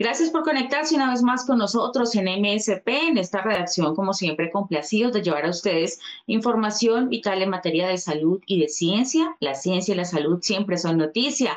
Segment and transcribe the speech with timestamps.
[0.00, 4.52] Gracias por conectarse una vez más con nosotros en MSP, en esta redacción, como siempre,
[4.52, 5.98] complacidos de llevar a ustedes
[6.28, 9.36] información vital en materia de salud y de ciencia.
[9.40, 11.56] La ciencia y la salud siempre son noticia.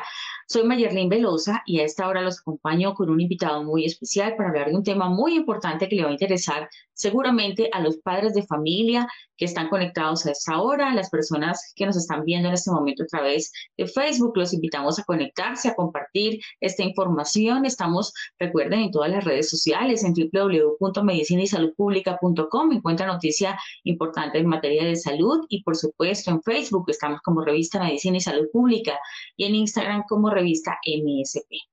[0.52, 4.50] Soy Mayerlin Velosa y a esta hora los acompaño con un invitado muy especial para
[4.50, 8.34] hablar de un tema muy importante que le va a interesar seguramente a los padres
[8.34, 12.50] de familia que están conectados a esta hora, a las personas que nos están viendo
[12.50, 14.34] en este momento a través de Facebook.
[14.36, 17.66] Los invitamos a conectarse, a compartir esta información.
[17.66, 22.72] Estamos, recuerden, en todas las redes sociales, en www.medicinaysaludpublica.com.
[22.72, 27.84] Encuentra noticia importante en materia de salud y, por supuesto, en Facebook estamos como revista
[27.84, 29.00] Medicina y Salud Pública
[29.38, 31.72] y en Instagram como revista MSP.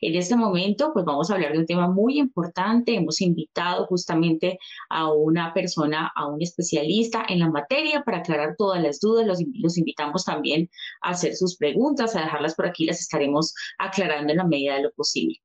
[0.00, 2.94] En este momento, pues vamos a hablar de un tema muy importante.
[2.94, 8.82] Hemos invitado justamente a una persona, a un especialista en la materia para aclarar todas
[8.82, 9.26] las dudas.
[9.26, 10.70] Los, los invitamos también
[11.02, 14.82] a hacer sus preguntas, a dejarlas por aquí, las estaremos aclarando en la medida de
[14.82, 15.40] lo posible.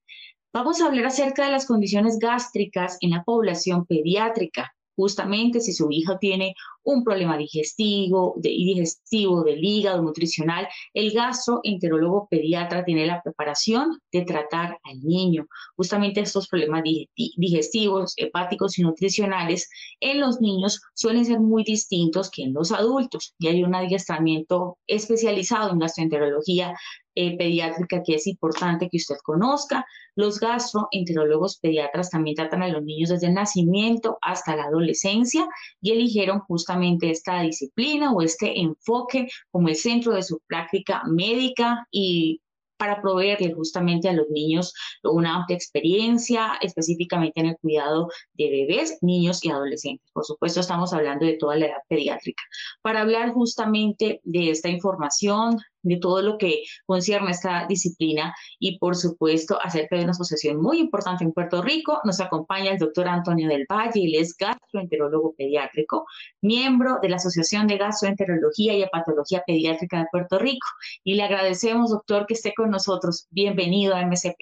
[0.52, 5.88] Vamos a hablar acerca de las condiciones gástricas en la población pediátrica justamente si su
[5.92, 13.22] hija tiene un problema digestivo, de, digestivo del hígado, nutricional, el gastroenterólogo pediatra tiene la
[13.22, 15.48] preparación de tratar al niño.
[15.78, 16.84] Justamente estos problemas
[17.16, 19.70] digestivos, hepáticos y nutricionales
[20.02, 24.78] en los niños suelen ser muy distintos que en los adultos y hay un adiestramiento
[24.86, 26.74] especializado en gastroenterología
[27.22, 29.86] eh, pediátrica que es importante que usted conozca.
[30.16, 35.46] Los gastroenterólogos pediatras también tratan a los niños desde el nacimiento hasta la adolescencia
[35.82, 41.86] y eligieron justamente esta disciplina o este enfoque como el centro de su práctica médica
[41.92, 42.40] y
[42.80, 48.98] para proveerle justamente a los niños una amplia experiencia, específicamente en el cuidado de bebés,
[49.02, 50.10] niños y adolescentes.
[50.14, 52.42] Por supuesto, estamos hablando de toda la edad pediátrica.
[52.82, 58.78] Para hablar justamente de esta información, de todo lo que concierne a esta disciplina y
[58.80, 62.00] por supuesto acerca de una asociación muy importante en Puerto Rico.
[62.04, 66.06] Nos acompaña el doctor Antonio del Valle, él es gastroenterólogo pediátrico,
[66.42, 70.68] miembro de la Asociación de Gastroenterología y Hepatología Pediátrica de Puerto Rico.
[71.04, 73.28] Y le agradecemos, doctor, que esté con nosotros.
[73.30, 74.38] Bienvenido a MSP.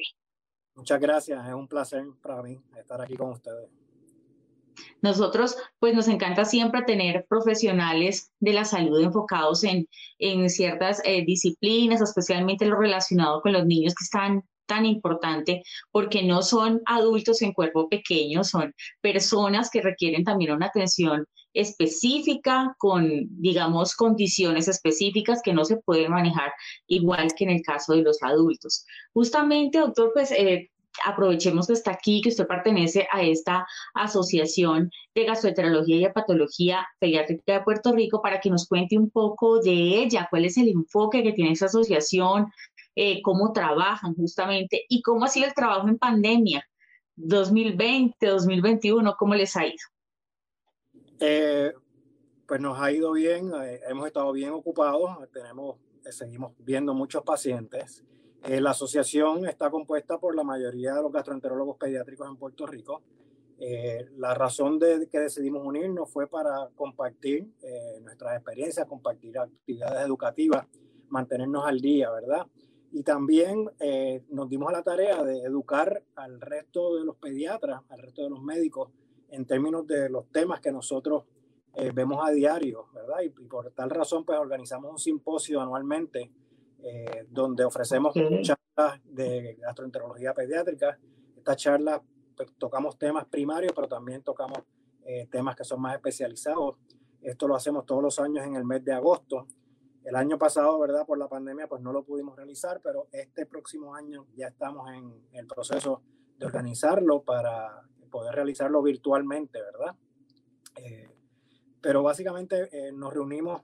[0.75, 3.67] Muchas gracias, es un placer para mí estar aquí con ustedes.
[5.01, 9.87] Nosotros, pues nos encanta siempre tener profesionales de la salud enfocados en,
[10.19, 16.23] en ciertas eh, disciplinas, especialmente lo relacionado con los niños que están tan importante porque
[16.23, 23.09] no son adultos en cuerpo pequeño, son personas que requieren también una atención específica con,
[23.41, 26.51] digamos, condiciones específicas que no se pueden manejar
[26.85, 28.85] igual que en el caso de los adultos.
[29.13, 30.69] Justamente, doctor, pues eh,
[31.05, 37.53] aprovechemos que está aquí, que usted pertenece a esta asociación de gastroenterología y hepatología pediátrica
[37.53, 41.23] de Puerto Rico para que nos cuente un poco de ella, cuál es el enfoque
[41.23, 42.47] que tiene esa asociación,
[42.95, 46.65] eh, cómo trabajan justamente y cómo ha sido el trabajo en pandemia
[47.15, 49.75] 2020, 2021, cómo les ha ido.
[51.19, 51.73] Eh,
[52.47, 55.77] pues nos ha ido bien, eh, hemos estado bien ocupados, tenemos,
[56.09, 58.03] seguimos viendo muchos pacientes.
[58.47, 63.01] Eh, la asociación está compuesta por la mayoría de los gastroenterólogos pediátricos en Puerto Rico.
[63.59, 70.05] Eh, la razón de que decidimos unirnos fue para compartir eh, nuestras experiencias, compartir actividades
[70.05, 70.65] educativas,
[71.09, 72.47] mantenernos al día, ¿verdad?
[72.93, 73.69] Y también
[74.29, 78.29] nos dimos a la tarea de educar al resto de los pediatras, al resto de
[78.29, 78.91] los médicos,
[79.29, 81.25] en términos de los temas que nosotros
[81.93, 83.17] vemos a diario, ¿verdad?
[83.23, 86.31] Y, y, por tal razón, pues organizamos un simposio anualmente
[86.83, 90.97] eh, donde ofrecemos charlas de gastroenterología pediátrica.
[91.35, 92.01] Estas charlas
[92.35, 94.59] pues, tocamos temas primarios, pero también tocamos
[95.05, 96.75] eh, temas que son más especializados.
[97.21, 99.47] Esto lo hacemos todos los años en el mes de agosto.
[100.03, 101.05] El año pasado, ¿verdad?
[101.05, 105.13] Por la pandemia, pues no lo pudimos realizar, pero este próximo año ya estamos en
[105.33, 106.01] el proceso
[106.37, 109.95] de organizarlo para poder realizarlo virtualmente, ¿verdad?
[110.75, 111.09] Eh,
[111.81, 113.63] pero básicamente nos reunimos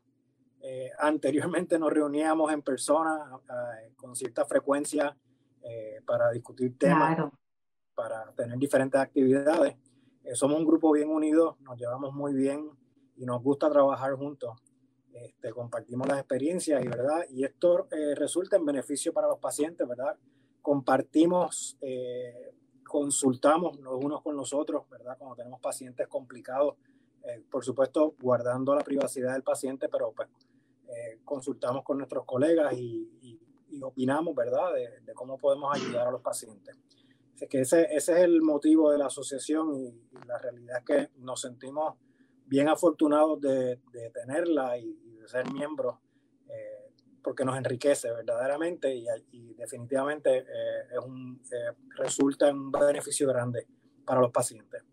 [0.65, 5.13] eh, anteriormente nos reuníamos en persona eh, con cierta frecuencia
[5.61, 7.17] eh, para discutir temas,
[7.93, 9.75] para tener diferentes actividades.
[10.35, 12.69] somos un grupo bien unido, nos llevamos muy bien
[13.17, 14.57] y nos gusta trabajar juntos.
[15.11, 17.25] Este, compartimos las experiencias y, ¿verdad?
[17.29, 20.17] y esto resulta en beneficio para los pacientes, ¿verdad?
[20.61, 21.77] Compartimos,
[22.87, 25.17] consultamos los unos con los otros, ¿verdad?
[25.17, 26.75] Cuando tenemos pacientes complicados
[27.49, 30.27] por supuesto, guardando la privacidad del paciente, pero pues,
[31.23, 33.39] consultamos con nuestros colegas y,
[33.81, 36.77] opinamos, ¿verdad?, de, cómo podemos ayudar a los pacientes.
[37.33, 41.09] Así que ese, ese es el motivo de la asociación y, la realidad es que
[41.19, 41.95] nos sentimos
[42.45, 45.95] bien afortunados de, de tenerla y, de ser miembros
[47.23, 53.65] porque nos enriquece verdaderamente y, definitivamente eh, es un, eh, resulta en un beneficio grande
[54.05, 54.83] para los pacientes.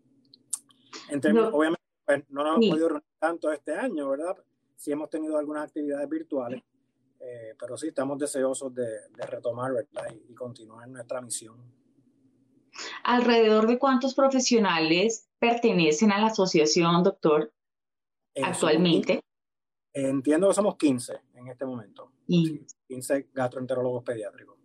[1.51, 4.37] Obviamente, pues, no nos hemos podido reunir tanto este año, ¿verdad?
[4.81, 6.63] Sí hemos tenido algunas actividades virtuales,
[7.19, 8.87] eh, pero sí estamos deseosos de,
[9.27, 10.07] retomar, ¿verdad?
[10.27, 11.55] Y, continuar nuestra misión.
[13.03, 17.53] ¿Alrededor de cuántos profesionales pertenecen a la asociación, doctor,
[18.41, 19.21] actualmente?
[19.93, 22.11] Entiendo que somos 15 en este momento.
[22.25, 24.57] 15 gastroenterólogos pediátricos.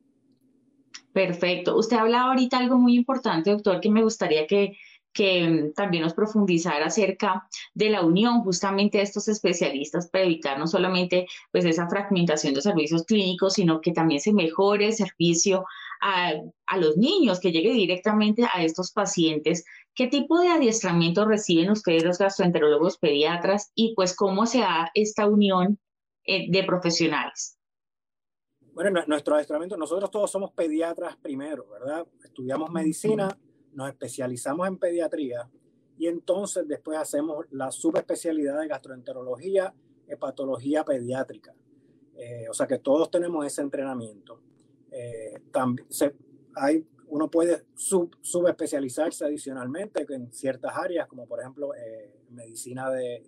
[1.13, 1.77] Perfecto.
[1.77, 4.79] Usted hablaba ahorita algo muy importante, doctor, que me gustaría que,
[5.17, 10.67] que también nos profundizara acerca de la unión justamente de estos especialistas para evitar no
[10.67, 15.65] solamente pues esa fragmentación de servicios clínicos, sino que también se mejore el servicio
[16.03, 16.33] a,
[16.67, 19.65] a los niños, que llegue directamente a estos pacientes
[19.97, 25.27] ¿Qué tipo de adiestramiento reciben ustedes los gastroenterólogos pediatras y pues cómo se da esta
[25.27, 25.79] unión
[26.25, 27.59] eh, de profesionales?
[28.75, 32.07] Bueno, nuestro adiestramiento, nosotros todos somos pediatras primero, ¿verdad?
[32.23, 33.39] Estudiamos medicina,
[33.76, 35.49] nos especializamos en pediatría
[35.99, 39.73] y entonces después hacemos la subespecialidad de gastroenterología,
[40.08, 41.55] hepatología pediátrica.
[42.17, 44.40] Eh, o sea que todos tenemos ese entrenamiento.
[44.90, 45.40] Eh,
[46.55, 53.22] hay uno puede subespecializarse adicionalmente en ciertas áreas, como por ejemplo eh, medicina de,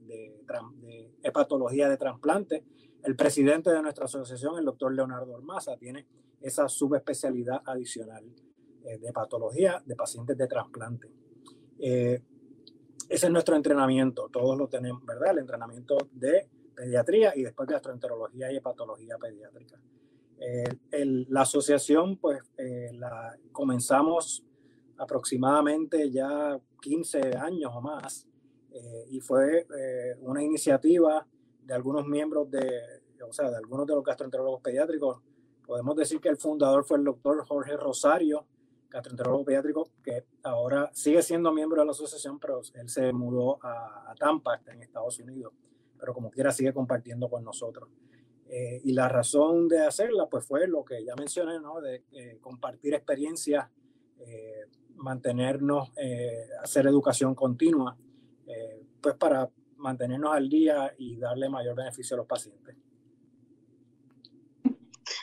[1.22, 2.64] hepatología de trasplante.
[3.04, 6.06] El presidente de nuestra asociación, el doctor Leonardo Ormaza, tiene
[6.40, 8.24] esa subespecialidad adicional
[8.96, 11.10] de hepatología de pacientes de trasplante.
[11.78, 12.22] Eh,
[13.08, 15.32] ese es nuestro entrenamiento, todos lo tenemos, ¿verdad?
[15.32, 19.80] El entrenamiento de pediatría y después gastroenterología y hepatología pediátrica.
[20.40, 20.64] Eh,
[21.28, 24.44] la asociación, pues, eh, la comenzamos
[24.96, 28.26] aproximadamente ya 15 años o más
[28.72, 29.66] eh, y fue
[30.20, 31.26] una iniciativa
[31.64, 32.68] de algunos miembros de,
[33.26, 35.20] o sea, de algunos de los gastroenterólogos pediátricos.
[35.66, 38.46] Podemos decir que el fundador fue el doctor Jorge Rosario,
[38.88, 44.10] gastroenterólogo pediátrico, que ahora sigue siendo miembro de la asociación, pero él se mudó a,
[44.10, 45.52] a Tampa, en Estados Unidos,
[45.98, 47.88] pero como quiera sigue compartiendo con nosotros.
[48.50, 51.80] Eh, y la razón de hacerla, pues fue lo que ya mencioné, ¿no?
[51.80, 53.68] De eh, compartir experiencias,
[54.20, 54.64] eh,
[54.96, 55.92] mantenernos,
[56.60, 57.96] hacer educación continua,
[59.00, 62.74] pues para mantenernos al día y darle mayor beneficio a los pacientes.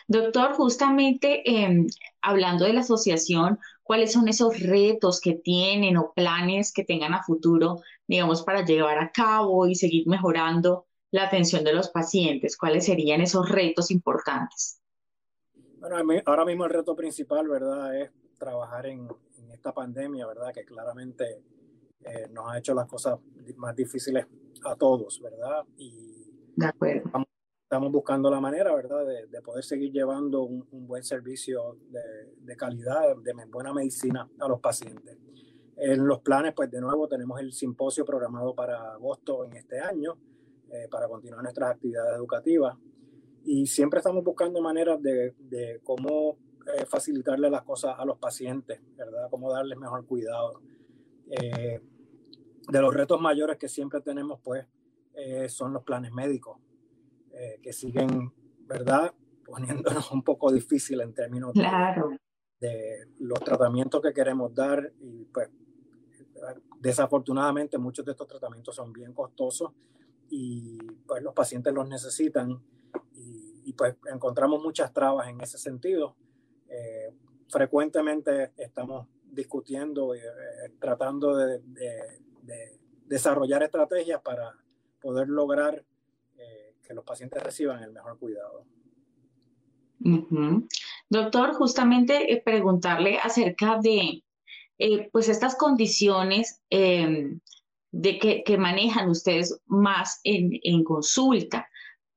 [0.07, 1.87] Doctor, justamente em,
[2.25, 7.23] hablando de la asociación, ¿cuáles son esos retos que tienen o planes que tengan a
[7.23, 12.57] futuro, digamos, para llevar a cabo y seguir mejorando la atención de los pacientes?
[12.57, 14.81] ¿Cuáles serían esos retos importantes?
[15.79, 19.07] Bueno, ahora mismo el reto principal, ¿verdad?, es trabajar en,
[19.53, 21.43] esta pandemia, ¿verdad?, que claramente
[22.03, 23.19] eh, nos ha hecho las cosas
[23.55, 24.25] más difíciles
[24.65, 25.63] a todos, ¿verdad?
[25.77, 26.15] Y
[26.55, 27.25] de acuerdo.
[27.65, 33.33] Estamos, buscando la manera, ¿verdad?, de, poder seguir llevando un, buen servicio de, calidad, de
[33.47, 35.17] buena medicina a los pacientes.
[35.75, 40.15] En los planes, pues de nuevo tenemos el simposio programado para agosto en este año,
[40.69, 42.77] eh, para continuar nuestras actividades educativas.
[43.43, 45.33] Y siempre estamos buscando maneras de,
[45.83, 49.27] cómo eh, facilitarle las cosas a los pacientes, ¿verdad?
[49.31, 50.61] Cómo darles mejor cuidado.
[51.31, 51.81] Eh,
[52.71, 54.67] de los retos mayores que siempre tenemos, pues,
[55.47, 56.59] son los planes médicos,
[57.61, 58.31] que siguen,
[58.65, 59.13] ¿verdad?
[59.45, 62.11] Poniéndonos un poco difícil en términos claro.
[62.59, 64.93] de, los tratamientos que queremos dar.
[65.01, 65.49] Y pues,
[66.79, 69.71] desafortunadamente, muchos de estos tratamientos son bien costosos
[70.29, 70.77] y
[71.07, 72.61] pues los pacientes los necesitan
[73.13, 76.15] y, pues encontramos muchas trabas en ese sentido.
[76.69, 77.11] Eh,
[77.49, 81.61] frecuentemente estamos discutiendo y eh, tratando de,
[83.05, 84.55] desarrollar estrategias para
[85.01, 85.85] poder lograr eh,
[86.85, 88.65] que los pacientes reciban el mejor cuidado.
[91.09, 94.23] Doctor, justamente preguntarle acerca de
[95.11, 97.39] pues estas condiciones em,
[97.91, 101.67] de que, manejan ustedes más en, consulta.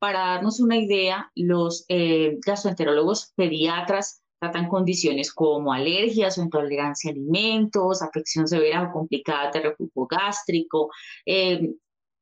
[0.00, 7.14] Para darnos una idea, los eh, gastroenterólogos pediatras tratan condiciones como alergias o intolerancia a
[7.14, 10.90] alimentos, afección severa o complicada de reflujo gástrico,
[11.26, 11.74] eh,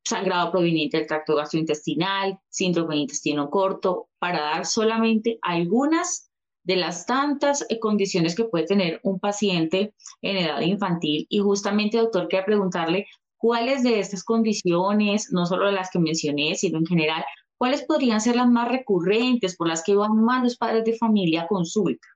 [0.07, 6.31] sangrado proveniente del tracto gastrointestinal, síndrome de intestino corto, para dar solamente algunas
[6.63, 11.25] de las tantas eh, condiciones que puede tener un paciente en edad infantil.
[11.29, 16.79] Y justamente, doctor, quería preguntarle ¿cuáles de estas condiciones, no solo las que mencioné, sino
[16.79, 17.23] en general,
[17.57, 21.43] cuáles podrían ser las más recurrentes por las que van más los padres de familia
[21.43, 22.07] a consulta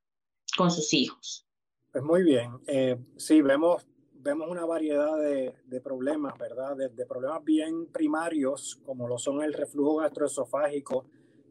[0.58, 1.46] con sus hijos?
[1.92, 3.86] Pues muy bien, eh, sí, vemos,
[4.22, 6.76] vemos una variedad de, problemas, ¿verdad?
[6.76, 11.06] De, de, problemas bien primarios, como lo son el reflujo gastroesofágico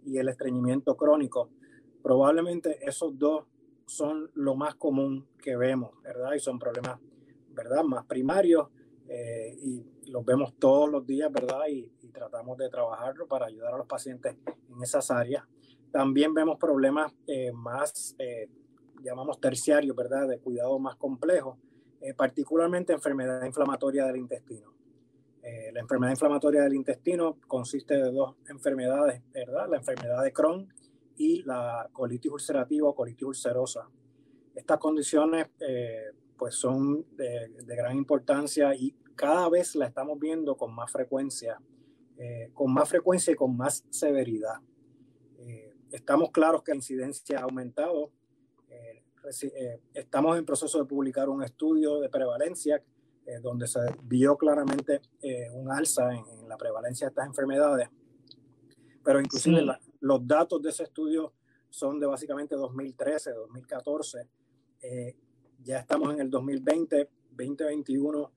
[0.05, 1.51] y el estreñimiento crónico.
[2.03, 3.45] Probablemente esos dos
[3.87, 6.35] son lo más común que vemos, ¿verdad?
[6.35, 7.01] Y son problemas,
[7.51, 7.83] ¿verdad?
[7.83, 8.69] Más primarios
[9.09, 11.67] eh, y los vemos todos los días, ¿verdad?
[11.69, 14.37] Y, tratamos de trabajarlo para ayudar a los pacientes
[14.69, 15.45] en esas áreas.
[15.93, 18.49] También vemos problemas eh, más, eh,
[19.01, 20.29] llamamos terciarios, ¿verdad?
[20.29, 21.57] De cuidado más complejo,
[22.17, 24.75] particularmente enfermedad inflamatoria del intestino.
[25.73, 29.69] la enfermedad inflamatoria del intestino consiste de dos enfermedades, ¿verdad?
[29.69, 30.73] La enfermedad de Crohn
[31.17, 33.89] y la colitis ulcerativa o colitis ulcerosa.
[34.55, 35.49] Estas condiciones
[36.41, 41.61] pues son de, gran importancia y cada vez la estamos viendo con más frecuencia,
[42.17, 44.55] eh, con más frecuencia y con más severidad.
[45.41, 48.11] Eh, estamos claros que la incidencia ha aumentado.
[49.43, 52.83] Eh, estamos en proceso de publicar un estudio de prevalencia
[53.43, 55.01] donde se vio claramente
[55.53, 57.89] un alza en, la prevalencia de estas enfermedades.
[59.05, 59.63] Pero inclusive
[60.01, 61.33] los datos de ese estudio
[61.69, 64.29] son de básicamente 2013, 2014
[65.63, 68.33] ya estamos en el 2020, 2021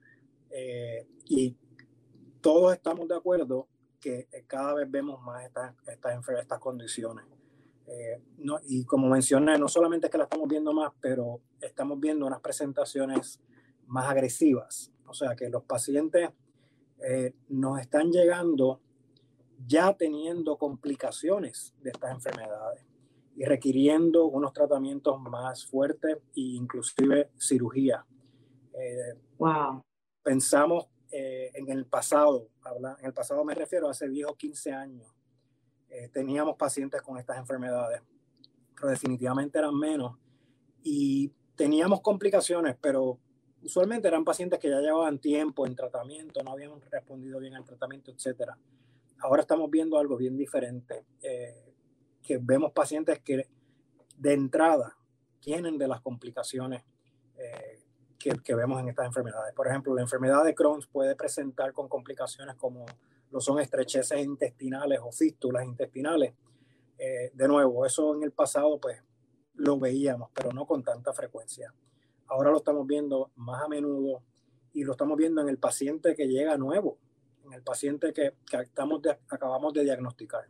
[0.50, 1.56] eh, y
[2.42, 3.68] todos estamos de acuerdo
[4.00, 7.26] que eh, cada vez vemos más estas, estas, estas condiciones.
[7.88, 12.00] Eh, no, y como mencioné, no solamente es que la estamos viendo más, pero estamos
[12.00, 13.42] viendo unas presentaciones
[13.88, 14.92] más agresivas.
[15.08, 16.30] O sea, que los pacientes
[17.50, 18.80] nos están llegando
[19.68, 22.86] ya teniendo complicaciones de estas enfermedades
[23.36, 28.06] y requiriendo unos tratamientos más fuertes e inclusive cirugía.
[28.74, 29.82] Eh, wow.
[30.22, 34.36] Pensamos eh, en el pasado, habla, en el pasado me refiero a hace 10 o
[34.36, 35.13] 15 años,
[35.94, 38.02] eh, teníamos pacientes con estas enfermedades,
[38.76, 40.18] pero definitivamente eran menos
[40.84, 43.18] y teníamos complicaciones, pero
[43.62, 48.12] usualmente eran pacientes que ya llevaban tiempo en tratamiento, no habían respondido bien al tratamiento,
[48.12, 48.52] etc.
[49.20, 51.06] Ahora estamos viendo algo bien diferente
[52.24, 53.48] que vemos pacientes que
[54.18, 54.98] de entrada
[55.40, 56.84] tienen de las complicaciones
[57.38, 57.80] eh,
[58.18, 59.54] que, vemos en estas enfermedades.
[59.54, 62.86] Por ejemplo, la enfermedad de Crohn puede presentar con complicaciones como
[63.34, 66.36] lo son estrecheces intestinales o fístulas intestinales.
[67.00, 69.02] Eh, de nuevo, eso en el pasado pues
[69.56, 71.74] lo veíamos, pero no con tanta frecuencia.
[72.28, 74.22] Ahora lo estamos viendo más a menudo
[74.72, 77.00] y lo estamos viendo en el paciente que llega nuevo,
[77.44, 80.48] en el paciente que, que estamos acabamos de diagnosticar.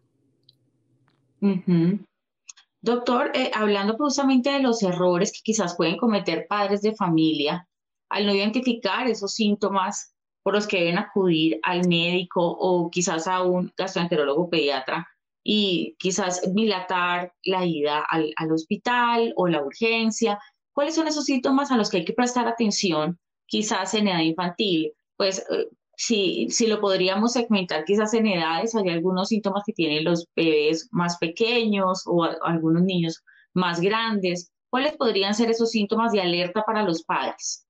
[2.82, 7.66] Doctor, eh, hablando precisamente de los errores que quizás pueden cometer padres de familia
[8.10, 10.13] al no identificar esos síntomas
[10.44, 15.08] por los que deben acudir al médico o quizás a un gastroenterólogo pediatra
[15.44, 20.40] y quizás dilatar la ida al, al hospital o la urgencia.
[20.74, 24.94] ¿Cuáles son esos síntomas a los que hay que prestar atención quizás en edad infantil?
[25.18, 30.04] Pues eh, si, si lo podríamos segmentar quizás en edades, hay algunos síntomas que tienen
[30.04, 33.24] los bebés más pequeños o algunos niños
[33.54, 34.52] más grandes.
[34.70, 37.66] ¿Cuáles podrían ser esos síntomas de alerta para los padres?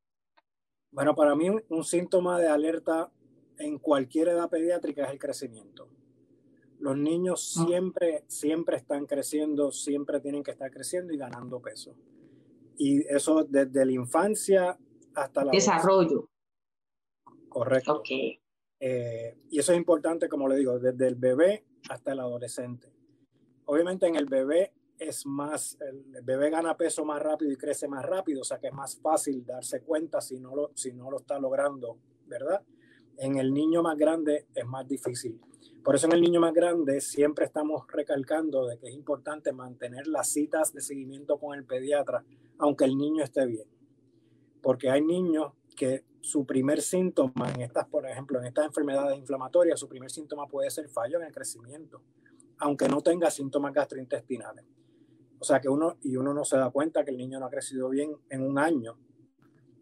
[0.93, 3.11] Bueno, para mí un, síntoma de alerta
[3.57, 5.89] en cualquier edad pediátrica es el crecimiento.
[6.79, 7.65] Los niños ah.
[7.65, 11.95] siempre, siempre están creciendo, siempre tienen que estar creciendo y ganando peso.
[12.77, 14.77] Y eso desde la infancia
[15.15, 15.51] hasta la...
[15.51, 16.29] Desarrollo.
[17.49, 18.03] Correcto.
[18.79, 22.91] Eh, y eso es importante, como le digo, desde el bebé hasta el adolescente.
[23.65, 28.05] Obviamente en el bebé es más, el bebé gana peso más rápido y crece más
[28.05, 31.17] rápido, o sea que es más fácil darse cuenta si no lo, si no lo
[31.17, 31.97] está logrando,
[32.27, 32.61] ¿verdad?
[33.17, 35.39] En el niño más grande es más difícil.
[35.83, 40.07] Por eso en el niño más grande siempre estamos recalcando de que es importante mantener
[40.07, 42.23] las citas de seguimiento con el pediatra,
[42.57, 43.67] aunque el niño esté bien.
[44.61, 49.77] Porque hay niños que su primer síntoma en estas, por ejemplo, en estas enfermedades inflamatorias,
[49.77, 52.01] su primer síntoma puede ser fallo en el crecimiento,
[52.59, 54.63] aunque no tenga síntomas gastrointestinales.
[55.43, 57.49] O sea que uno, y uno no se da cuenta que el niño no ha
[57.49, 58.97] crecido bien en un año,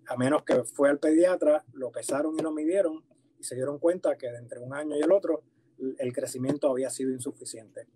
[0.08, 3.06] a menos que fue al pediatra, lo pesaron y lo midieron
[3.38, 5.44] y se dieron cuenta que entre un año y el otro
[6.00, 7.88] el crecimiento había sido insuficiente.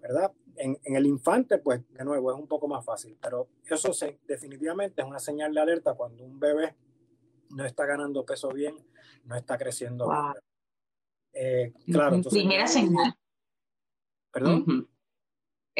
[0.00, 0.32] ¿Verdad?
[0.56, 4.18] En, en el infante, pues de nuevo es un poco más fácil, pero eso se,
[4.26, 6.74] definitivamente es una señal de alerta cuando un bebé
[7.50, 8.76] no está ganando peso bien,
[9.26, 10.32] no está creciendo bien.
[11.34, 13.12] Eh, claro, entonces, primera señal.
[14.32, 14.88] ¿Perdón?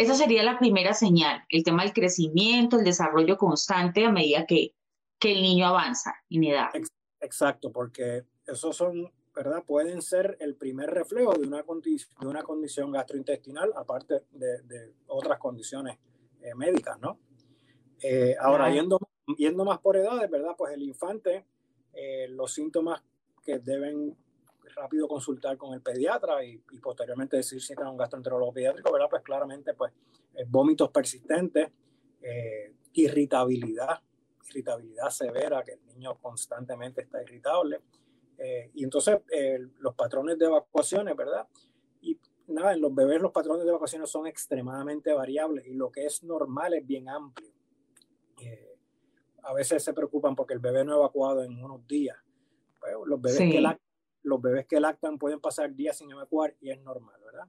[0.01, 4.75] Esa sería la primera señal, el tema del crecimiento, el desarrollo constante a medida que,
[5.19, 6.71] que el niño avanza en edad.
[7.21, 9.63] Exacto, porque esos son, ¿verdad?
[9.63, 15.99] Pueden ser el primer reflejo de una, de una condición gastrointestinal, aparte de, otras condiciones
[16.41, 17.19] eh, médicas, ¿no?
[18.03, 18.99] Eh, ahora, yendo,
[19.37, 20.55] yendo más por edades, ¿verdad?
[20.57, 21.45] Pues el infante,
[21.93, 23.03] eh, los síntomas
[23.45, 24.17] que deben
[24.75, 29.09] rápido consultar con el pediatra y, posteriormente decir si tiene un gastroenterólogo pediátrico, ¿verdad?
[29.11, 29.93] Pues claramente, pues,
[30.49, 31.71] vómitos persistentes,
[32.93, 34.01] irritabilidad,
[34.49, 37.81] irritabilidad severa, que el niño constantemente está irritable.
[38.39, 41.47] Eh, y entonces eh, los patrones de evacuaciones, ¿verdad?
[42.01, 46.07] Y nada, en los bebés los patrones de evacuaciones son extremadamente variables y lo que
[46.07, 47.53] es normal es bien amplio.
[48.41, 48.79] Eh,
[49.43, 52.17] a veces se preocupan porque el bebé no ha evacuado en unos días.
[52.79, 53.90] Pues, los, bebés que lactan,
[54.23, 57.47] los bebés que lactan pueden pasar días sin evacuar y es normal, ¿verdad?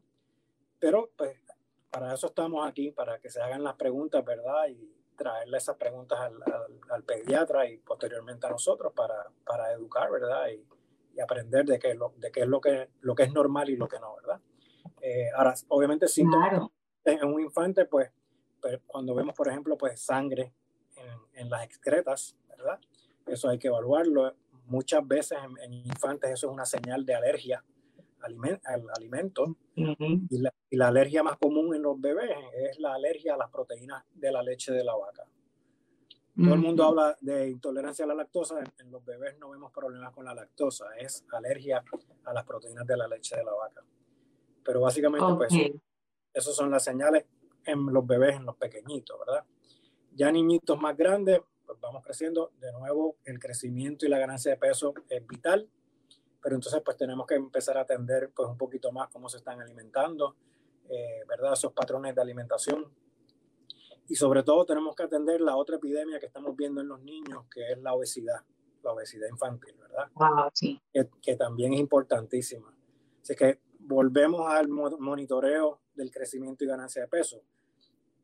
[0.79, 1.37] Pero pues
[1.91, 4.67] para eso estamos aquí, para que se hagan las preguntas, ¿verdad?
[4.69, 6.33] Y, traerle esas preguntas al,
[6.89, 10.47] al, pediatra y posteriormente a nosotros para, para educar, ¿verdad?
[10.47, 10.65] Y,
[11.15, 13.75] y, aprender de qué, lo, de qué es lo que, lo que es normal y
[13.75, 14.39] lo que no, ¿verdad?
[14.99, 16.67] Eh, ahora, obviamente, síntomas
[17.05, 18.09] en un infante, pues,
[18.59, 20.53] pues, cuando vemos, por ejemplo, pues sangre
[20.95, 22.79] en, en, las excretas, ¿verdad?
[23.27, 24.33] Eso hay que evaluarlo.
[24.71, 27.61] Muchas veces en, en infantes eso es una señal de alergia
[28.21, 29.57] al alimento.
[29.75, 33.49] y, la, y, la, alergia más común en los bebés es la alergia a las
[33.49, 35.25] proteínas de la leche de la vaca.
[36.35, 40.13] Todo el mundo habla de intolerancia a la lactosa, en, los bebés no vemos problemas
[40.13, 41.83] con la lactosa, es alergia
[42.23, 43.83] a las proteínas de la leche de la vaca.
[44.63, 45.53] Pero básicamente, pues,
[46.33, 47.25] esas son las señales
[47.65, 49.43] en los bebés, en los pequeñitos, ¿verdad?
[50.13, 54.57] Ya niñitos más grandes, pues vamos creciendo, de nuevo el crecimiento y la ganancia de
[54.57, 55.69] peso es vital,
[56.43, 59.61] pero entonces pues tenemos que empezar a atender pues un poquito más cómo se están
[59.61, 60.35] alimentando,
[60.89, 61.53] eh, ¿verdad?
[61.53, 62.91] Esos patrones de alimentación.
[64.09, 67.45] Y sobre todo tenemos que atender la otra epidemia que estamos viendo en los niños,
[67.49, 68.43] que es la obesidad,
[68.83, 70.09] la obesidad infantil, ¿verdad?
[70.15, 70.77] Wow, sí.
[70.91, 72.75] que, que, también es importantísima.
[73.21, 77.41] Así que volvemos al monitoreo del crecimiento y ganancia de peso.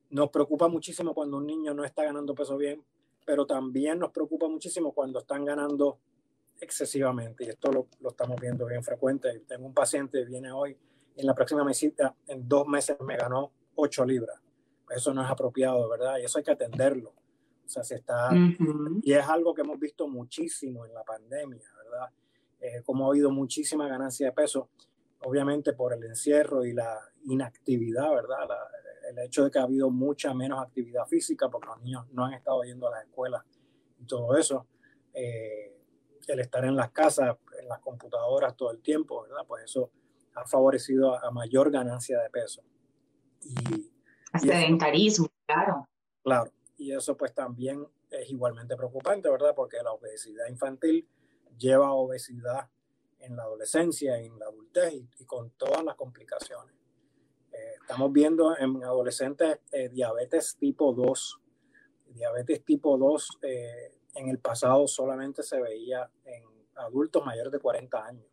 [0.10, 2.83] Nos preocupa muchísimo cuando un niño no está ganando peso bien,
[3.27, 5.99] pero también nos preocupa muchísimo cuando están ganando
[6.61, 9.43] excesivamente y esto lo, lo, estamos viendo bien frecuente.
[9.45, 10.77] Tengo un paciente que viene hoy,
[11.17, 14.39] en la próxima visita, en dos meses me ganó 8 libras.
[14.89, 16.19] Eso no es apropiado, ¿verdad?
[16.21, 17.09] Y eso hay que atenderlo.
[17.09, 18.29] O sea, se está...
[19.03, 22.09] Y es algo que hemos visto muchísimo en la pandemia, ¿verdad?
[22.61, 24.69] Eh, como ha habido muchísima ganancia de peso,
[25.25, 28.47] obviamente por el encierro y la inactividad, ¿verdad?
[29.10, 32.34] El hecho de que ha habido mucha menos actividad física porque los niños no han
[32.34, 33.43] estado yendo a las escuelas
[34.00, 34.67] y todo eso.
[35.13, 35.74] Eh,
[36.28, 39.46] el estar en las casas, en las computadoras todo el tiempo, ¿verdad?
[39.48, 39.91] Pues eso
[40.36, 42.62] ha favorecido a, mayor ganancia de peso.
[43.41, 43.91] Y,
[44.39, 45.88] sedentarismo, claro.
[46.24, 49.54] Claro, y eso pues también es igualmente preocupante, ¿verdad?
[49.56, 51.08] Porque la obesidad infantil
[51.58, 52.70] lleva a obesidad
[53.20, 56.76] en la adolescencia, en la adultez y, con todas las complicaciones.
[57.88, 61.39] Estamos viendo en adolescentes eh, diabetes tipo 2.
[62.10, 66.43] Diabetes tipo 2 eh, en el pasado solamente se veía en
[66.76, 68.28] adultos mayores de 40 años,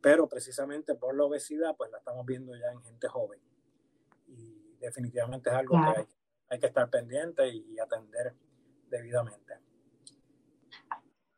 [0.00, 3.40] pero precisamente por la obesidad, pues la estamos viendo ya en gente joven.
[4.28, 6.06] Y definitivamente es algo que
[6.50, 8.34] hay, que estar pendiente y atender
[8.88, 9.45] debidamente.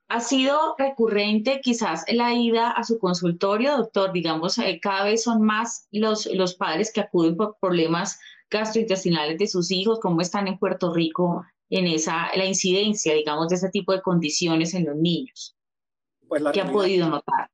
[0.09, 4.13] ¿Ha sido recurrente quizás la ida a su consultorio, doctor?
[4.13, 8.19] Digamos, eh, cada vez son más los, los padres que acuden por problemas
[8.51, 10.01] gastrointestinales de sus hijos.
[10.01, 14.73] ¿Cómo están en Puerto Rico en esa, la incidencia, digamos, de ese tipo de condiciones
[14.73, 15.55] en los niños?
[16.27, 17.51] Pues ¿Qué ha podido notar?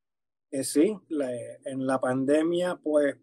[0.52, 0.96] Eh, sí,
[1.64, 3.16] en la pandemia, pues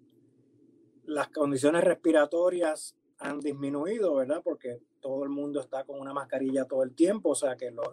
[1.06, 4.42] las condiciones respiratorias han disminuido, ¿verdad?
[4.44, 7.88] Porque todo el mundo está con una mascarilla todo el tiempo, o sea que los,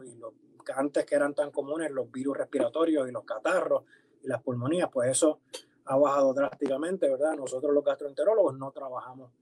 [0.73, 3.85] antes que eran tan comunes los virus respiratorios y los catarros
[4.23, 5.41] y las pulmonías, pues eso
[5.85, 7.35] ha bajado drásticamente, ¿verdad?
[7.37, 9.33] Nosotros los gastroenterólogos no trabajamos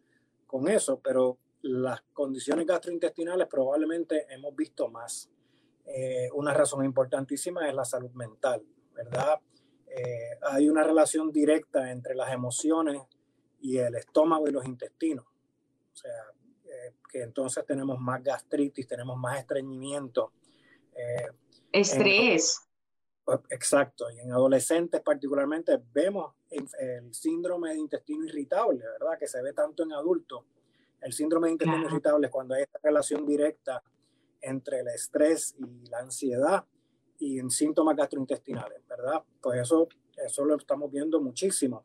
[0.47, 5.29] con eso, pero las condiciones gastrointestinales probablemente hemos visto más.
[5.85, 9.41] Eh, una razón importantísima es la salud mental, ¿verdad?
[9.87, 13.03] Eh, hay una relación directa entre las emociones
[13.61, 15.25] y el estómago y los intestinos.
[15.25, 16.13] O sea,
[16.65, 20.33] eh, que entonces tenemos más gastritis, tenemos más estreñimiento.
[21.73, 22.61] Estrés.
[23.25, 29.19] Pues, exacto, y en adolescentes particularmente vemos el síndrome de intestino irritable, ¿verdad?
[29.19, 30.45] Que se ve tanto en adultos
[31.01, 33.83] el síndrome de intestino irritable es cuando hay esta relación directa
[34.41, 36.65] entre el estrés y la ansiedad
[37.19, 39.23] y en síntomas gastrointestinales, ¿verdad?
[39.41, 41.85] Pues eso, eso lo estamos viendo muchísimo.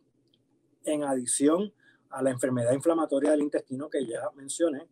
[0.84, 1.74] En adición
[2.10, 4.88] a la enfermedad inflamatoria del intestino que ya mencioné,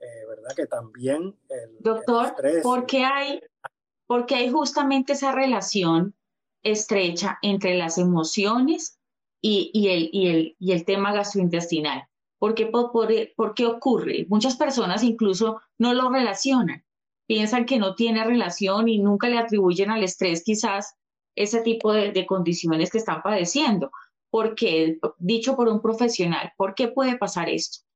[0.00, 0.54] eh, ¿verdad?
[0.54, 3.40] Que también el, Doctor, ¿por qué hay,
[4.06, 6.14] porque hay justamente esa relación
[6.62, 8.98] estrecha entre las emociones
[9.40, 12.08] y, el, y, el, y el tema gastrointestinal.
[12.38, 14.26] ¿Por qué, por, qué ocurre?
[14.28, 16.84] Muchas personas incluso no lo relacionan,
[17.26, 20.94] piensan que no tiene relación y nunca le atribuyen al estrés quizás
[21.34, 23.90] ese tipo de, de condiciones que están padeciendo.
[24.30, 24.98] ¿Por qué?
[25.18, 27.87] Dicho por un profesional, ¿por qué puede pasar esto?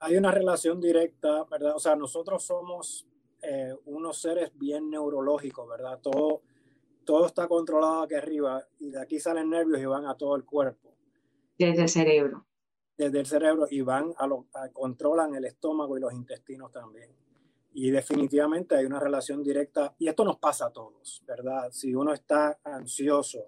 [0.00, 1.76] Hay una relación directa, ¿verdad?
[1.76, 3.06] O sea, nosotros somos
[3.42, 5.98] eh, unos seres bien neurológicos, ¿verdad?
[6.00, 6.42] Todo,
[7.04, 10.44] todo está controlado aquí arriba y de aquí salen nervios y van a todo el
[10.44, 10.94] cuerpo.
[11.58, 12.46] Desde el cerebro.
[12.96, 17.10] Desde el cerebro y van a lo controlan el estómago y los intestinos también.
[17.72, 21.70] Y definitivamente hay una relación directa, y esto nos pasa a todos, ¿verdad?
[21.70, 23.38] Si uno está ansioso,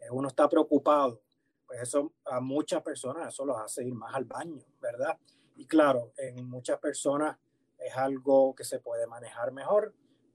[0.00, 1.22] eh, uno está preocupado,
[1.66, 5.16] pues eso a muchas personas eso los hace ir más al baño, ¿verdad?
[5.60, 7.36] Y claro, en muchas personas
[7.78, 9.92] es algo que se puede manejar mejor,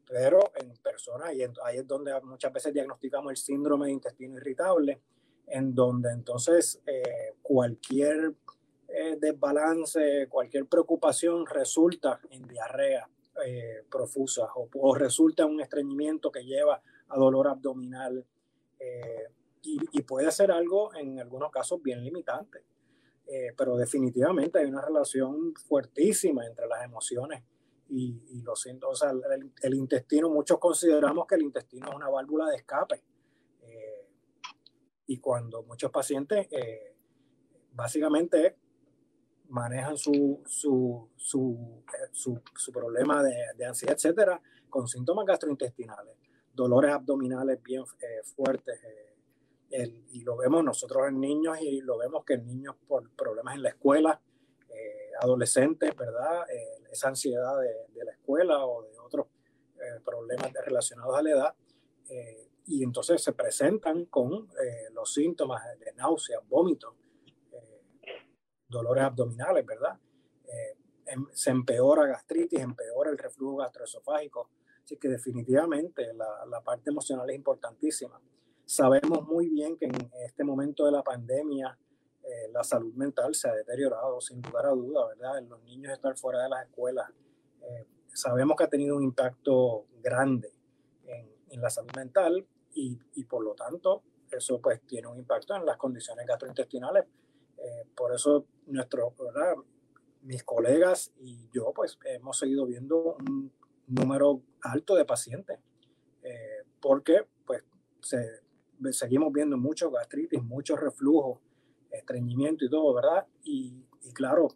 [0.07, 5.01] pero en personas, y ahí es donde muchas veces diagnosticamos el síndrome de intestino irritable,
[5.47, 8.35] en donde entonces eh, cualquier
[8.87, 13.09] eh, desbalance, cualquier preocupación resulta en diarrea
[13.43, 18.23] eh, profusa o, resulta en un estreñimiento que lleva a dolor abdominal
[19.63, 22.61] y, y, puede ser algo en algunos casos bien limitante.
[23.27, 27.43] Eh, pero definitivamente hay una relación fuertísima entre las emociones
[27.89, 29.01] y, y los síntomas.
[29.01, 29.13] O sea,
[29.63, 33.03] el, intestino, muchos consideramos que el intestino es una válvula de escape.
[33.63, 34.07] Eh,
[35.07, 36.95] y cuando muchos pacientes eh,
[37.73, 38.57] básicamente
[39.49, 46.15] manejan su, su, su, su, su problema de, de, ansiedad, etcétera, con síntomas gastrointestinales,
[46.53, 47.83] dolores abdominales bien
[48.35, 48.79] fuertes,
[49.69, 53.63] y lo vemos nosotros en niños y lo vemos que en niños por problemas en
[53.63, 54.21] la escuela,
[54.69, 56.49] eh, adolescentes, ¿verdad?
[56.49, 59.27] Eh, esa ansiedad de, de, la escuela o de otros
[59.77, 61.55] eh, problemas relacionados a la edad.
[62.67, 64.47] y entonces se presentan con
[64.93, 66.95] los síntomas de náusea, vómito,
[68.67, 69.99] dolores abdominales, ¿verdad?
[71.05, 74.49] Em, se empeora gastritis, empeora el reflujo gastroesofágico.
[74.83, 78.19] Así que definitivamente la, la parte emocional es importantísima.
[78.65, 81.77] Sabemos muy bien que en este momento de la pandemia
[82.23, 85.43] eh, la salud mental se ha deteriorado sin lugar a duda, ¿verdad?
[85.47, 87.07] Los niños estar fuera de las escuelas.
[87.61, 90.51] Eh, sabemos que ha tenido un impacto grande
[91.05, 94.01] en, en la salud mental y, y, por lo tanto
[94.31, 97.05] eso pues tiene un impacto en las condiciones gastrointestinales.
[97.57, 99.55] Eh, por eso nuestro, ¿verdad?
[100.23, 103.53] mis colegas y yo pues hemos seguido viendo un
[103.85, 105.59] número alto de pacientes
[106.81, 107.63] porque pues
[108.01, 108.44] se
[108.91, 111.41] seguimos viendo mucho gastritis, mucho reflujo,
[111.91, 113.25] estreñimiento y todo, ¿verdad?
[113.43, 113.73] Y,
[114.13, 114.49] claro,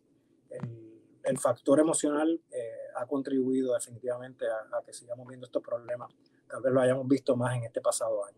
[1.24, 6.12] el, factor emocional eh, ha contribuido definitivamente a, que sigamos viendo estos problemas.
[6.48, 8.38] Tal vez lo hayamos visto más en este pasado año.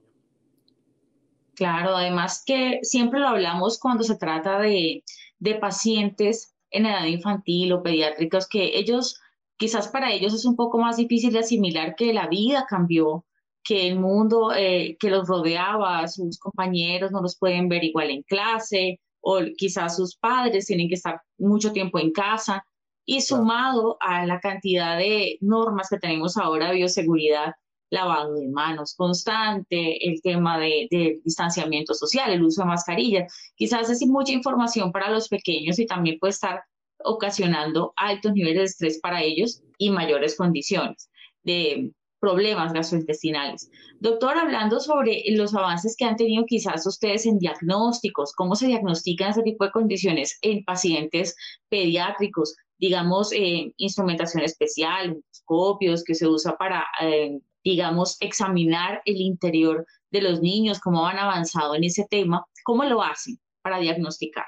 [1.56, 5.04] Claro, además que siempre lo hablamos cuando se trata de,
[5.40, 9.20] de pacientes en edad infantil o pediátricos, que ellos,
[9.58, 13.26] quizás para ellos es un poco más difícil de asimilar que la vida cambió,
[13.64, 18.24] que el mundo eh, que los rodeaba, sus compañeros no los pueden ver igual en
[18.24, 22.64] clase, o quizás sus padres tienen que estar mucho tiempo en casa,
[23.06, 27.54] y sumado a la cantidad de normas que tenemos ahora de bioseguridad,
[27.90, 33.34] lavado de manos constante, el tema de, de, distanciamiento social, el uso de mascarillas.
[33.56, 36.64] Quizás es mucha información para los pequeños y también puede estar
[37.04, 41.10] ocasionando altos niveles de estrés para ellos y mayores condiciones
[41.44, 43.70] de problemas gastrointestinales.
[44.00, 49.32] Doctor, hablando sobre los avances que han tenido quizás ustedes en diagnósticos, cómo se diagnostican
[49.32, 51.36] ese tipo de condiciones en pacientes
[51.68, 59.86] pediátricos, digamos, eh, instrumentación especial, microscopios que se usa para, eh, digamos, examinar el interior
[60.12, 64.46] de los niños, cómo han avanzado en ese tema, ¿cómo lo hacen para diagnosticar?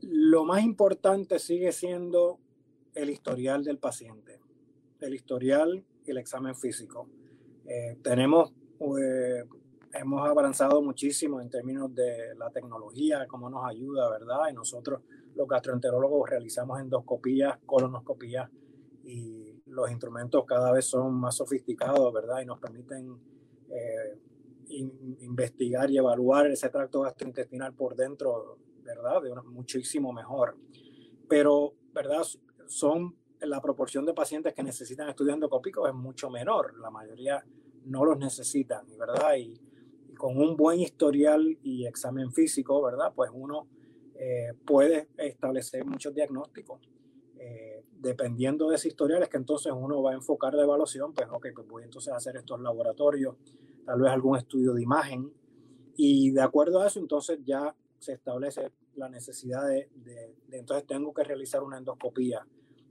[0.00, 2.40] Lo más importante sigue siendo
[2.94, 4.45] el historial del paciente
[5.00, 7.08] el historial y el examen físico.
[7.66, 8.52] Eh, tenemos,
[9.00, 9.44] eh,
[9.92, 14.48] hemos avanzado muchísimo en términos de la tecnología, cómo nos ayuda, ¿verdad?
[14.50, 15.02] Y nosotros,
[15.34, 18.50] los gastroenterólogos, realizamos endoscopías, colonoscopías
[19.04, 22.40] y los instrumentos cada vez son más sofisticados, ¿verdad?
[22.42, 23.18] Y nos permiten
[23.68, 24.18] eh,
[24.68, 29.22] investigar y evaluar ese tracto gastrointestinal por dentro, ¿verdad?
[29.22, 30.56] De una, muchísimo mejor.
[31.28, 32.22] Pero, ¿verdad?
[32.66, 36.78] Son la proporción de pacientes que necesitan estudios endoscópicos es mucho menor.
[36.78, 37.44] La mayoría
[37.84, 39.36] no los necesitan, ¿verdad?
[39.36, 39.60] Y,
[40.16, 43.12] con un buen historial y examen físico, ¿verdad?
[43.14, 43.68] Pues uno
[44.14, 46.80] eh, puede establecer muchos diagnósticos.
[47.38, 51.28] Eh, dependiendo de ese historial es que entonces uno va a enfocar la evaluación, pues
[51.30, 53.36] ok, pues voy entonces a hacer estos laboratorios,
[53.84, 55.32] tal vez algún estudio de imagen,
[55.96, 59.88] y de acuerdo a eso, entonces ya se establece la necesidad de,
[60.50, 62.46] entonces tengo que realizar una endoscopía,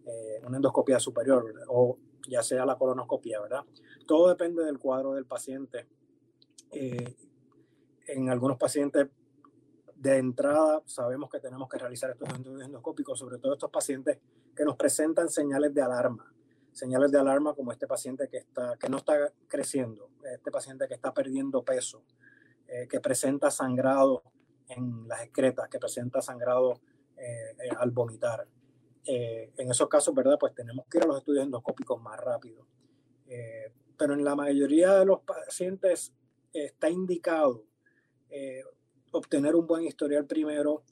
[0.05, 3.63] eh, una endoscopía superior, o ya sea la colonoscopía, ¿verdad?
[4.05, 5.87] Todo depende del cuadro del paciente.
[6.71, 7.15] Eh,
[8.07, 9.07] en algunos pacientes
[9.95, 14.19] de entrada sabemos que tenemos que realizar estos estudios endoscópicos, sobre todo estos pacientes
[14.55, 16.31] que nos presentan señales de alarma,
[16.71, 20.93] señales de alarma como este paciente que, está, que no está creciendo, este paciente que
[20.93, 22.03] está perdiendo peso,
[22.67, 24.23] eh, que presenta sangrado
[24.67, 26.81] en las excretas, que presenta sangrado
[27.17, 28.47] eh, al vomitar.
[29.05, 30.37] En esos casos, ¿verdad?
[30.39, 32.65] Pues tenemos que ir a los estudios endoscópicos más rápido.
[33.97, 36.13] pero en la mayoría de los pacientes
[36.53, 37.63] está indicado
[39.11, 40.83] obtener un buen historial primero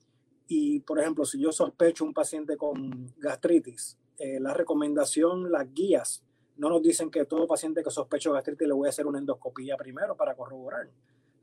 [0.47, 6.23] y, por ejemplo, si yo sospecho un paciente con gastritis, la recomendación, las guías,
[6.55, 9.75] no nos dicen que todo paciente que sospecho gastritis le voy a hacer una endoscopía
[9.75, 10.89] primero para corroborar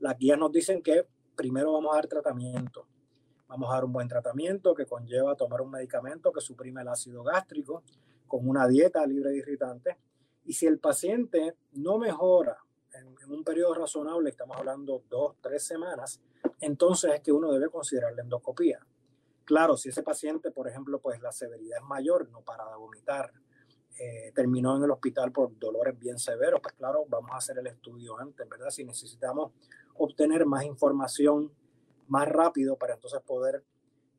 [0.01, 1.07] las guías nos dicen que
[1.37, 2.87] primero vamos a dar tratamiento.
[3.51, 7.25] Vamos a dar un buen tratamiento que conlleva tomar un medicamento que suprime el ácido
[7.25, 7.83] gástrico
[8.29, 9.97] con una dieta libre de irritantes.
[10.45, 12.59] Y si el paciente no mejora
[12.95, 16.21] en, un periodo razonable, estamos hablando dos, tres semanas,
[16.61, 18.79] entonces es que uno debe considerar la endoscopía.
[19.45, 23.33] Claro, si ese paciente, por ejemplo, pues la severidad es mayor, no para de vomitar,
[23.99, 27.67] eh, terminó en el hospital por dolores bien severos, pues claro, vamos a hacer el
[27.67, 28.71] estudio antes, ¿verdad?
[28.71, 29.51] Si necesitamos
[29.97, 31.51] obtener más información
[32.11, 33.65] más rápido para entonces poder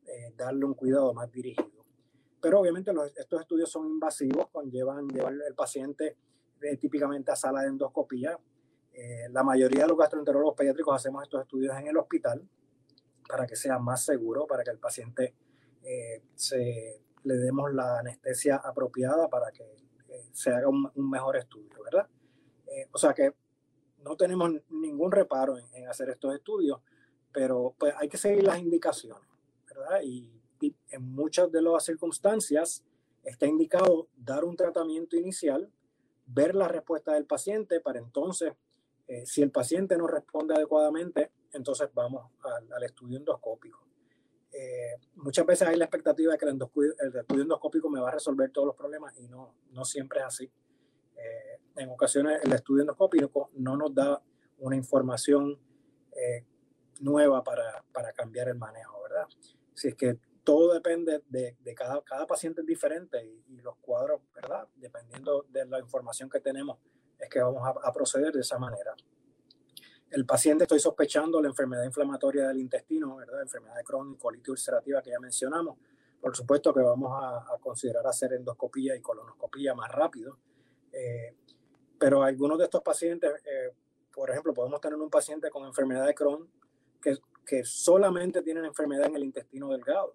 [0.06, 1.84] eh, darle un cuidado más dirigido.
[2.40, 6.16] Pero obviamente estos estudios son invasivos, conllevan llevar el paciente
[6.60, 8.36] eh, típicamente a sala de endoscopía.
[8.94, 12.48] Eh, la mayoría de los gastroenterólogos pediátricos hacemos estos estudios en el hospital
[13.28, 15.34] para que sea más seguro, para que el paciente
[16.34, 19.64] se, le demos la anestesia apropiada para que
[20.32, 22.08] se haga un, un, mejor estudio, ¿verdad?
[22.92, 23.34] o sea que
[24.04, 26.80] no tenemos ningún reparo en, hacer estos estudios,
[27.32, 29.28] pero pues hay que seguir las indicaciones,
[29.66, 30.00] ¿verdad?
[30.02, 30.30] Y,
[30.90, 32.84] en muchas de las circunstancias
[33.24, 35.68] está indicado dar un tratamiento inicial,
[36.24, 38.52] ver la respuesta del paciente para entonces,
[39.08, 42.30] eh, si el paciente no responde adecuadamente, entonces vamos
[42.70, 43.84] al, estudio endoscópico.
[44.52, 48.12] Eh, muchas veces hay la expectativa de que el, el, estudio endoscópico me va a
[48.12, 50.44] resolver todos los problemas y no, no siempre es así.
[51.16, 54.22] Eh, en ocasiones el estudio endoscópico no nos da
[54.58, 55.58] una información
[56.16, 56.44] eh,
[57.02, 59.26] nueva para, para, cambiar el manejo, ¿verdad?
[59.74, 64.22] Si es que todo depende de, de cada, cada paciente es diferente y, los cuadros,
[64.34, 64.66] ¿verdad?
[64.74, 66.78] Dependiendo de la información que tenemos,
[67.18, 68.94] es que vamos a, a proceder de esa manera.
[70.10, 73.42] El paciente, estoy sospechando la enfermedad inflamatoria del intestino, ¿verdad?
[73.42, 75.78] Enfermedad de Crohn y colitis ulcerativa que ya mencionamos.
[76.20, 80.38] Por supuesto que vamos a, a considerar hacer endoscopía y colonoscopía más rápido
[80.92, 81.34] eh,
[81.98, 83.72] pero algunos de estos pacientes, eh,
[84.12, 86.48] por ejemplo, podemos tener un paciente con enfermedad de Crohn
[87.02, 90.14] que, solamente tiene enfermedad en el intestino delgado.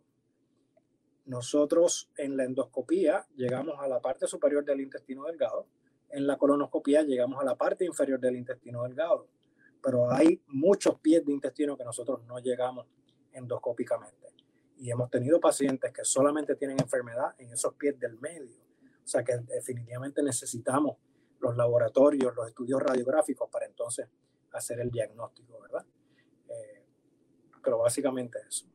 [1.25, 5.67] Nosotros en la endoscopía llegamos a la parte superior del intestino delgado,
[6.09, 9.27] en la colonoscopía llegamos a la parte inferior del intestino delgado,
[9.83, 12.87] pero hay muchos pies de intestino que nosotros no llegamos
[13.33, 14.29] endoscópicamente.
[14.77, 18.67] Y hemos tenido pacientes que solamente tienen enfermedad en esos pies del medio
[19.07, 20.97] o sea que definitivamente necesitamos
[21.39, 24.09] los laboratorios, los estudios radiográficos para entonces
[24.51, 25.85] hacer el diagnóstico, ¿verdad?
[27.67, 28.65] Pero básicamente eso.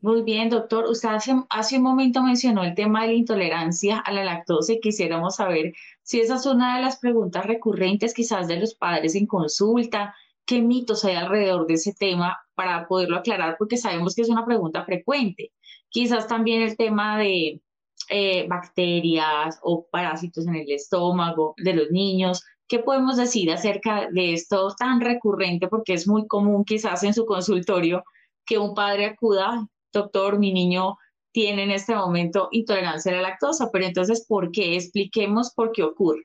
[0.00, 0.84] Muy bien, doctor.
[0.84, 5.34] Usted hace, un momento mencionó el tema de la intolerancia a la lactosa y quisiéramos
[5.34, 5.72] saber
[6.04, 10.62] si esa es una de las preguntas recurrentes quizás de los padres en consulta, qué
[10.62, 14.84] mitos hay alrededor de ese tema para poderlo aclarar, porque sabemos que es una pregunta
[14.84, 15.50] frecuente.
[15.88, 17.60] Quizás también el tema de
[18.08, 22.44] eh, bacterias o parásitos en el estómago de los niños.
[22.72, 25.68] ¿Qué podemos decir acerca de esto tan recurrente?
[25.68, 28.02] Porque es muy común quizás en su consultorio
[28.46, 30.96] que un padre acuda, doctor, mi niño
[31.32, 34.74] tiene en este momento intolerancia a la lactosa, pero entonces, ¿por qué?
[34.74, 36.22] Expliquemos por qué ocurre.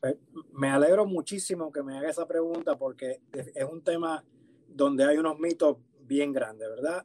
[0.00, 0.16] Pues,
[0.54, 4.24] me alegro muchísimo que me haga esa pregunta porque es un tema
[4.66, 7.04] donde hay unos mitos bien grandes, ¿verdad?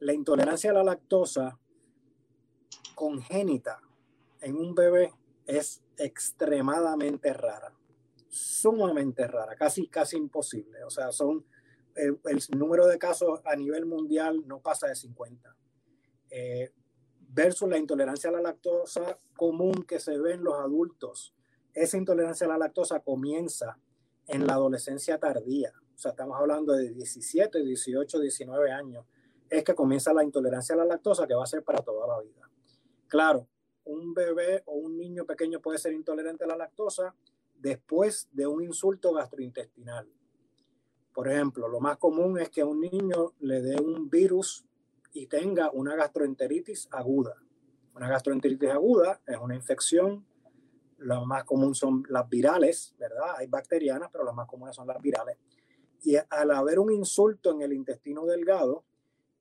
[0.00, 1.58] La intolerancia a la lactosa
[2.94, 3.80] congénita
[4.42, 5.14] en un bebé
[5.46, 7.72] es extremadamente rara,
[8.28, 10.84] sumamente rara, casi, casi imposible.
[10.84, 11.44] O sea, son
[11.94, 12.18] el,
[12.56, 15.56] número de casos a nivel mundial no pasa de 50.
[16.30, 16.72] Eh,
[17.32, 21.34] versus la intolerancia a la lactosa común que se ve en los adultos.
[21.74, 23.78] Esa intolerancia a la lactosa comienza
[24.26, 25.72] en la adolescencia tardía.
[25.94, 29.04] O sea, estamos hablando de 17, 18, 19 años.
[29.48, 32.20] Es que comienza la intolerancia a la lactosa que va a ser para toda la
[32.20, 32.48] vida.
[33.06, 33.48] Claro,
[33.90, 37.14] un bebé o un niño pequeño puede ser intolerante a la lactosa
[37.54, 40.08] después de un insulto gastrointestinal.
[41.12, 44.64] Por ejemplo, lo más común es que a un niño le dé un virus
[45.12, 47.36] y tenga una gastroenteritis aguda.
[47.94, 50.24] Una gastroenteritis aguda es una infección,
[50.98, 53.34] lo más común son las virales, ¿verdad?
[53.38, 55.36] Hay bacterianas, pero las más comunes son las virales.
[56.02, 58.84] Y al haber un insulto en el intestino delgado,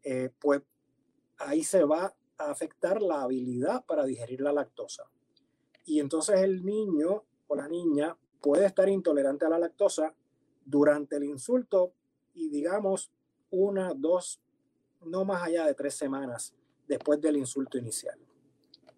[0.04, 0.62] eh, pues
[1.38, 5.04] ahí se va a afectar la habilidad para digerir la lactosa.
[5.86, 10.14] Y entonces el niño o la niña puede estar intolerante a la lactosa
[10.66, 11.94] durante el insulto
[12.34, 13.12] y digamos
[13.52, 14.40] una, dos,
[15.06, 16.54] no más allá de tres semanas
[16.88, 18.18] después del insulto inicial.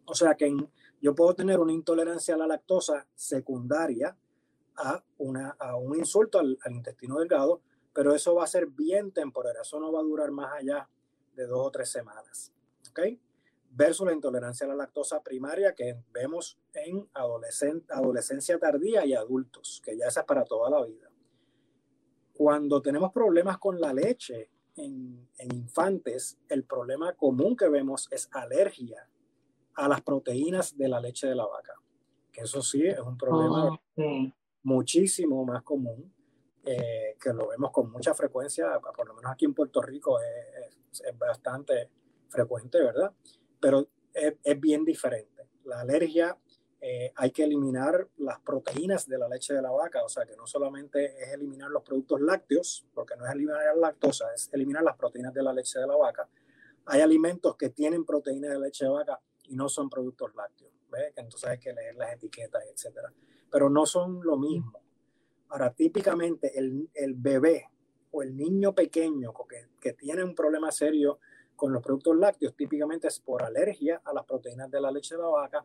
[0.06, 0.54] O sea que
[1.02, 4.16] yo puedo tener una intolerancia a la lactosa secundaria
[4.76, 7.62] a, una, a un insulto al, intestino delgado,
[7.94, 10.90] pero eso va a ser bien temporal, eso no va a durar más allá
[11.36, 12.52] de dos o tres semanas.
[12.90, 13.00] ¿Ok?
[13.74, 19.98] Versus la intolerancia a la lactosa primaria que vemos en adolescencia tardía y adultos, que
[19.98, 21.10] ya esa es para toda la vida.
[22.34, 29.08] Cuando tenemos problemas con la leche en, infantes, el problema común que vemos es alergia
[29.76, 31.76] a las proteínas de la leche de la vaca.
[32.32, 33.80] Que eso sí es un problema
[34.64, 36.14] muchísimo más común,
[36.64, 40.78] eh, que lo vemos con mucha frecuencia, por lo menos aquí en Puerto Rico es,
[41.18, 41.90] bastante
[42.28, 43.14] frecuente, ¿verdad?
[43.62, 45.48] Pero es, bien diferente.
[45.66, 46.38] La alergia
[46.82, 50.36] eh, hay que eliminar las proteínas de la leche de la vaca, o sea que
[50.36, 54.84] no solamente es eliminar los productos lácteos, porque no es eliminar la lactosa, es eliminar
[54.84, 56.28] las proteínas de la leche de la vaca.
[56.88, 60.72] Hay alimentos que tienen proteínas de leche de vaca y no son productos lácteos.
[61.16, 63.14] Entonces hay que leer las etiquetas, etcétera.
[63.50, 64.82] Pero no son lo mismo.
[65.50, 67.70] Ahora, típicamente el, el bebé
[68.12, 71.20] o el niño pequeño que, que tiene un problema serio
[71.62, 75.22] con los productos lácteos, típicamente es por alergia a las proteínas de la leche de
[75.22, 75.64] la vaca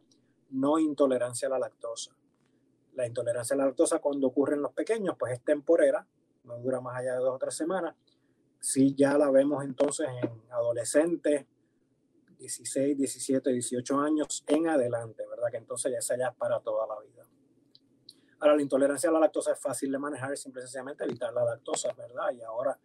[0.50, 2.14] no intolerancia a la lactosa.
[2.92, 6.06] La intolerancia a la lactosa cuando ocurre en los pequeños, pues es temporera,
[6.44, 7.96] no dura más allá de dos o tres semanas.
[8.60, 11.46] Si ya la vemos entonces en adolescentes,
[12.40, 15.48] 16, 17, 18 años en adelante, ¿verdad?
[15.50, 17.26] Que entonces ya sea ya para toda la vida.
[18.40, 21.42] Ahora, la intolerancia a la lactosa es fácil de manejar, simple y sencillamente evitar la
[21.42, 22.32] lactosa, ¿verdad?
[22.34, 22.78] Y ahora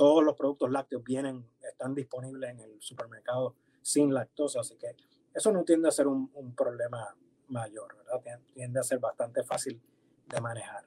[0.00, 4.96] todos los productos lácteos vienen, están disponibles en el supermercado sin lactosa, así que
[5.34, 7.14] eso no tiende a ser un, problema
[7.48, 8.40] mayor, ¿verdad?
[8.54, 9.78] Tiende a ser bastante fácil
[10.26, 10.84] de manejar.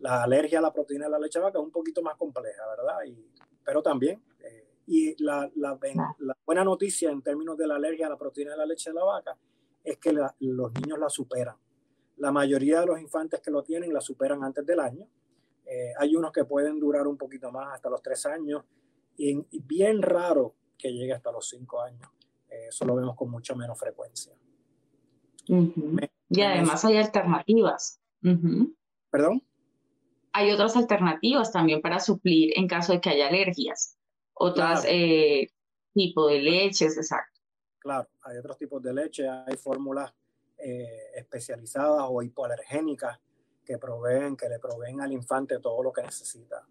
[0.00, 2.62] La alergia a la proteína de la leche de vaca es un poquito más compleja,
[2.76, 2.98] ¿verdad?
[3.06, 3.26] Y,
[3.64, 5.78] pero también, eh, y la, la,
[6.44, 9.04] buena noticia en términos de la alergia a la proteína de la leche de la
[9.04, 9.34] vaca
[9.82, 11.56] es que los niños la superan.
[12.18, 15.08] La mayoría de los infantes que lo tienen la superan antes del año.
[15.66, 18.64] Eh, hay unos que pueden durar un poquito más hasta los tres años
[19.16, 22.08] y, y bien raro que llegue hasta los cinco años.
[22.52, 24.34] Eh, eso lo vemos con mucha menos frecuencia.
[25.46, 28.00] y además hay alternativas.
[29.10, 29.42] ¿Perdón?
[30.32, 33.96] Hay otras alternativas también para suplir en caso de que haya alergias.
[34.34, 35.50] Otras eh,
[35.92, 37.40] tipos de leches, exacto.
[37.78, 40.12] Claro, hay otros tipos de leche, hay fórmulas
[40.56, 43.18] eh, especializadas o hipoalergénicas
[43.64, 46.66] que proveen, que le proveen al infante todo lo que necesita.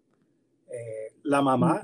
[0.68, 1.82] Eh, la mamá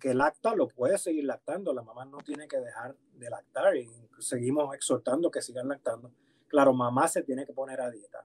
[0.00, 3.90] que lacta lo puede seguir lactando, la mamá no tiene que dejar de lactar y
[4.18, 6.10] seguimos exhortando que sigan lactando.
[6.48, 8.24] Claro, mamá se tiene que poner a dieta.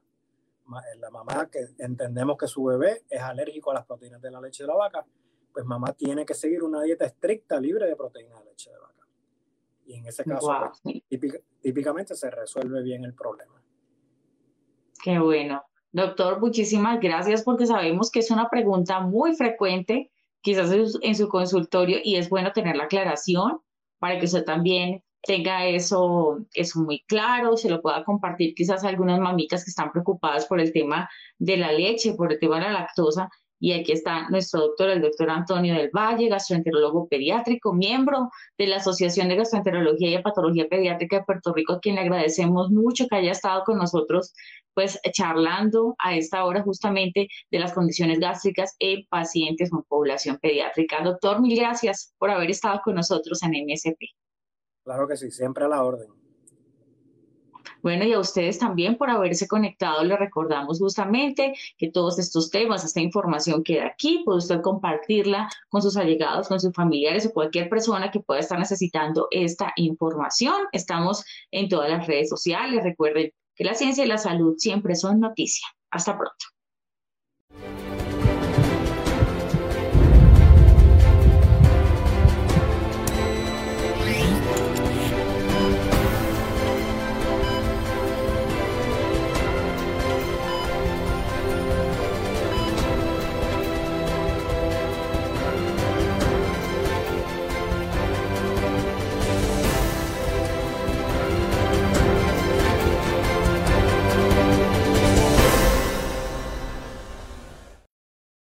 [0.72, 4.40] Eh, la mamá que entendemos que su bebé es alérgico a las proteínas de la
[4.40, 5.06] leche de la vaca,
[5.52, 9.08] pues mamá tiene que seguir una dieta estricta libre de proteínas de leche de vaca.
[9.86, 13.62] Y en ese caso, pues, típicamente se resuelve bien el problema.
[15.04, 15.62] Qué bueno.
[15.94, 20.10] Doctor, muchísimas gracias porque sabemos que es una pregunta muy frecuente,
[20.42, 23.60] quizás en su consultorio, y es bueno tener la aclaración
[24.00, 28.88] para que usted también tenga eso, eso muy claro, se lo pueda compartir quizás a
[28.88, 32.64] algunas mamitas que están preocupadas por el tema de la leche, por el tema de
[32.64, 33.30] la lactosa,
[33.62, 38.78] y aquí está nuestro doctor, el doctor Antonio del Valle, gastroenterólogo pediátrico, miembro de la
[38.78, 43.18] Asociación de Gastroenterología y Patología Pediátrica de Puerto Rico, a quien le agradecemos mucho que
[43.18, 44.34] haya estado con nosotros,
[44.74, 51.04] pues charlando a esta hora justamente de las condiciones gástricas en pacientes con población pediátrica.
[51.04, 54.00] Doctor, mil gracias por haber estado con nosotros en MSP.
[54.84, 56.22] Claro que sí, siempre a la orden.
[57.82, 62.84] Bueno, y a ustedes también por haberse conectado, les recordamos justamente que todos estos temas,
[62.84, 67.70] esta información queda aquí, puede usted compartirla con sus allegados, con sus familiares o cualquier
[67.70, 70.54] persona que pueda estar necesitando esta información.
[70.72, 72.84] Estamos en todas las redes sociales.
[72.84, 73.32] Recuerden
[73.64, 75.68] la ciencia y la salud siempre son noticia.
[75.92, 76.46] Hasta pronto.